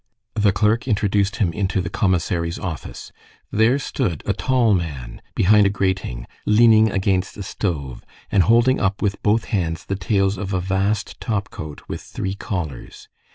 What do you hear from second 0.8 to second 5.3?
introduced him into the commissary's office. There stood a tall man